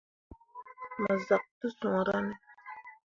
Mo 1.01 1.13
zak 1.27 1.43
te 1.59 1.67
suura 1.77 2.17
ne. 2.25 2.35